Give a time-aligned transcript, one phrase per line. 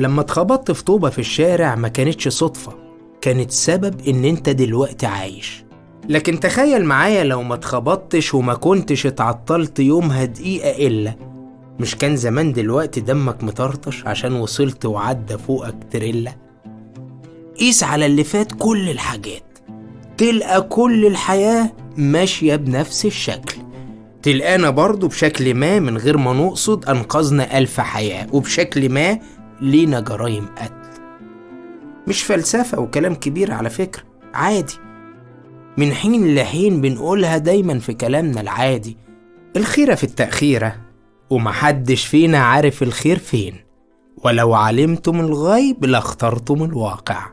[0.00, 2.72] لما اتخبطت في طوبة في الشارع ما كانتش صدفة
[3.20, 5.64] كانت سبب إن أنت دلوقتي عايش.
[6.08, 11.16] لكن تخيل معايا لو ما اتخبطتش وما كنتش اتعطلت يومها دقيقة إلا.
[11.80, 16.32] مش كان زمان دلوقتي دمك مطرطش عشان وصلت وعدى فوقك تريلا؟
[17.58, 19.58] قيس على اللي فات كل الحاجات.
[20.18, 23.56] تلقى كل الحياة ماشية بنفس الشكل.
[24.22, 29.18] تلقانا برضو بشكل ما من غير ما نقصد أنقذنا ألف حياة وبشكل ما
[29.60, 31.00] لينا جرايم قتل.
[32.08, 34.02] مش فلسفة وكلام كبير على فكرة
[34.34, 34.74] عادي.
[35.76, 38.96] من حين لحين بنقولها دايما في كلامنا العادي.
[39.56, 40.76] الخيرة في التأخيرة
[41.30, 43.54] ومحدش فينا عارف الخير فين.
[44.24, 47.26] ولو علمتم الغيب لاخترتم الواقع.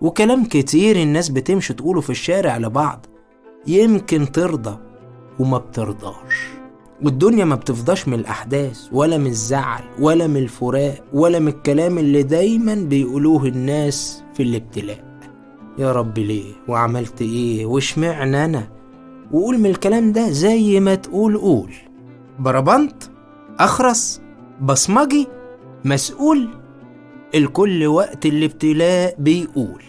[0.00, 3.06] وكلام كتير الناس بتمشي تقوله في الشارع لبعض.
[3.66, 4.78] يمكن ترضى
[5.38, 6.57] وما بترضاش.
[7.02, 12.22] والدنيا ما بتفضاش من الأحداث ولا من الزعل ولا من الفراق ولا من الكلام اللي
[12.22, 15.04] دايما بيقولوه الناس في الابتلاء.
[15.78, 18.68] يا رب ليه؟ وعملت إيه؟ واشمعنى أنا؟
[19.32, 21.72] وقول من الكلام ده زي ما تقول قول.
[22.38, 23.02] بربنت
[23.58, 24.20] أخرس
[24.60, 25.26] بصمجي
[25.84, 26.48] مسؤول
[27.34, 29.82] الكل وقت الابتلاء بيقول.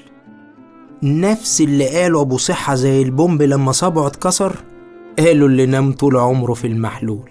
[1.04, 4.56] نفس اللي قاله أبو صحة زي البومب لما صبعه اتكسر
[5.20, 7.30] قالوا اللي نام طول عمره في المحلول.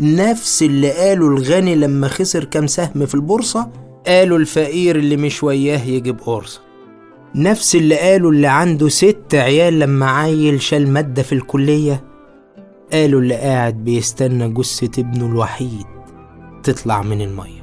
[0.00, 3.70] نفس اللي قاله الغني لما خسر كام سهم في البورصة
[4.06, 6.60] قالوا الفقير اللي مش وياه يجيب قرصة.
[7.34, 12.04] نفس اللي قالوا اللي عنده ست عيال لما عيل شال مادة في الكلية
[12.92, 15.86] قالوا اللي قاعد بيستنى جثة ابنه الوحيد
[16.62, 17.62] تطلع من المية.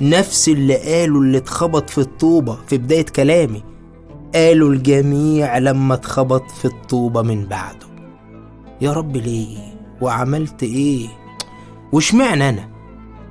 [0.00, 3.62] نفس اللي قالوا اللي اتخبط في الطوبة في بداية كلامي
[4.34, 7.93] قالوا الجميع لما اتخبط في الطوبة من بعده.
[8.80, 9.58] يا رب ليه؟
[10.00, 11.08] وعملت إيه؟
[11.92, 12.68] واشمعنى أنا؟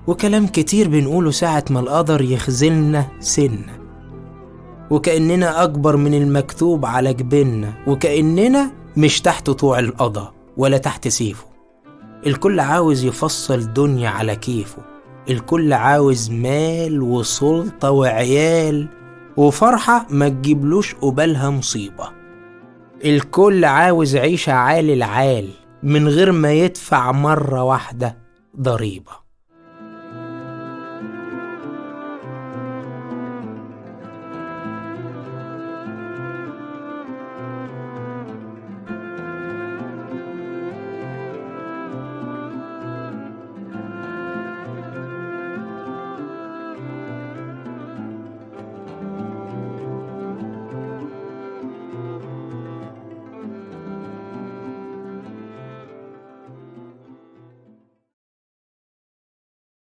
[0.07, 3.79] وكلام كتير بنقوله ساعة ما القدر يخزلنا سنة.
[4.91, 7.73] وكأننا أكبر من المكتوب على جبيننا.
[7.87, 11.45] وكأننا مش تحت طوع القضا ولا تحت سيفه.
[12.27, 14.81] الكل عاوز يفصل دنيا على كيفه.
[15.29, 18.87] الكل عاوز مال وسلطة وعيال.
[19.37, 22.22] وفرحة ما تجيبلوش قبالها مصيبة.
[23.05, 25.49] الكل عاوز عيشة عال العال
[25.83, 28.17] من غير ما يدفع مرة واحدة
[28.59, 29.22] ضريبة.